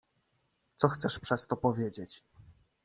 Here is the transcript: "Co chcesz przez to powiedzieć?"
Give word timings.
"Co 0.77 0.89
chcesz 0.89 1.19
przez 1.19 1.47
to 1.47 1.57
powiedzieć?" 1.57 2.23